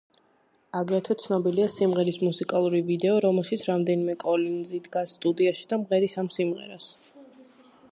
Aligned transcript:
აგრეთვე 0.77 1.15
ცნობილია 1.23 1.67
სიმღერის 1.73 2.17
მუსიკალური 2.29 2.79
ვიდეო, 2.87 3.19
რომელშიც 3.27 3.67
რამდენიმე 3.73 4.17
კოლინზი 4.25 4.83
დგას 4.89 5.15
სტუდიაში 5.21 5.71
და 5.75 5.83
მღერის 5.85 6.19
ამ 6.25 6.35
სიმღერას. 6.41 6.91